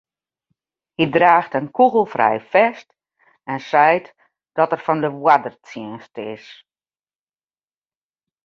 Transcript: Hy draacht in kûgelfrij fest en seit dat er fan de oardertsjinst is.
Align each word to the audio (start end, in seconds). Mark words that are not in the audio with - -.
Hy 0.97 1.05
draacht 1.15 1.57
in 1.59 1.73
kûgelfrij 1.77 2.39
fest 2.51 2.89
en 3.51 3.59
seit 3.71 4.07
dat 4.57 4.73
er 4.75 4.81
fan 4.85 4.99
de 5.03 5.09
oardertsjinst 5.23 6.15
is. 6.33 6.45